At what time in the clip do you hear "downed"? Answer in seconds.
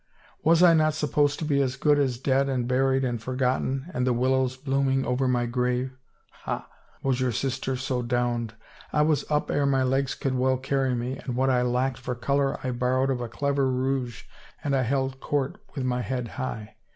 8.01-8.55